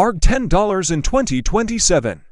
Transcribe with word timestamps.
ARG 0.00 0.18
$10 0.18 0.90
in 0.90 1.02
2027. 1.02 2.22